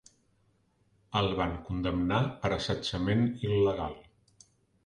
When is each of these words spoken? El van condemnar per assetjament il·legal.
El 1.19 1.29
van 1.41 1.53
condemnar 1.67 2.21
per 2.47 2.51
assetjament 2.57 3.25
il·legal. 3.51 3.99